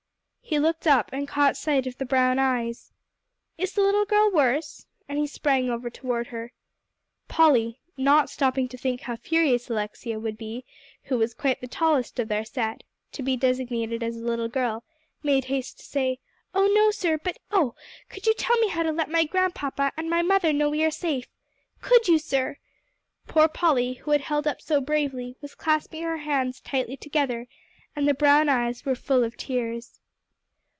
He 0.43 0.59
looked 0.59 0.85
up, 0.85 1.09
and 1.13 1.29
caught 1.29 1.55
sight 1.55 1.87
of 1.87 1.97
the 1.97 2.03
brown 2.03 2.37
eyes. 2.37 2.91
"Is 3.57 3.71
the 3.71 3.79
little 3.83 4.03
girl 4.03 4.29
worse?" 4.29 4.85
And 5.07 5.17
he 5.17 5.25
sprang 5.25 5.69
over 5.69 5.89
toward 5.89 6.27
her. 6.27 6.51
Polly, 7.29 7.79
not 7.95 8.29
stopping 8.29 8.67
to 8.67 8.77
think 8.77 8.99
how 8.99 9.15
furious 9.15 9.69
Alexia 9.69 10.19
would 10.19 10.37
be, 10.37 10.65
who 11.03 11.17
was 11.17 11.33
quite 11.33 11.61
the 11.61 11.69
tallest 11.69 12.19
of 12.19 12.27
their 12.27 12.43
set, 12.43 12.83
to 13.13 13.23
be 13.23 13.37
designated 13.37 14.03
as 14.03 14.17
a 14.17 14.25
little 14.25 14.49
girl, 14.49 14.83
made 15.23 15.45
haste 15.45 15.79
to 15.79 15.85
say, 15.85 16.19
"Oh 16.53 16.67
no, 16.67 16.91
sir; 16.91 17.17
but 17.17 17.37
oh, 17.49 17.73
could 18.09 18.25
you 18.27 18.33
tell 18.33 18.57
me 18.57 18.67
how 18.67 18.83
to 18.83 18.91
let 18.91 19.09
my 19.09 19.23
grandpapa 19.23 19.93
and 19.95 20.09
my 20.09 20.21
mother 20.21 20.51
know 20.51 20.69
we 20.69 20.83
are 20.83 20.91
safe? 20.91 21.27
Could 21.79 22.09
you, 22.09 22.19
sir?" 22.19 22.57
Poor 23.25 23.47
Polly, 23.47 23.93
who 23.93 24.11
had 24.11 24.19
held 24.21 24.45
up 24.45 24.61
so 24.61 24.81
bravely, 24.81 25.37
was 25.41 25.55
clasping 25.55 26.03
her 26.03 26.17
hands 26.17 26.59
tightly 26.59 26.97
together, 26.97 27.47
and 27.95 28.05
the 28.05 28.13
brown 28.13 28.49
eyes 28.49 28.83
were 28.83 28.95
full 28.95 29.23
of 29.23 29.37
tears. 29.37 29.99